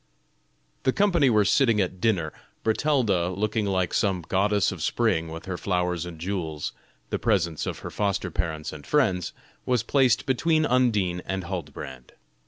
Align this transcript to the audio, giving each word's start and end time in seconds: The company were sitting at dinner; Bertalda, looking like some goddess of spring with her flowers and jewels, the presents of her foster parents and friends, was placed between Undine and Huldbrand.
The 0.81 0.91
company 0.93 1.29
were 1.29 1.45
sitting 1.45 1.79
at 1.79 2.01
dinner; 2.01 2.33
Bertalda, 2.63 3.29
looking 3.37 3.67
like 3.67 3.93
some 3.93 4.23
goddess 4.27 4.71
of 4.71 4.81
spring 4.81 5.27
with 5.29 5.45
her 5.45 5.59
flowers 5.59 6.07
and 6.07 6.17
jewels, 6.17 6.71
the 7.11 7.19
presents 7.19 7.67
of 7.67 7.77
her 7.85 7.91
foster 7.91 8.31
parents 8.31 8.73
and 8.73 8.83
friends, 8.87 9.31
was 9.63 9.83
placed 9.83 10.25
between 10.25 10.65
Undine 10.65 11.21
and 11.27 11.43
Huldbrand. 11.43 12.13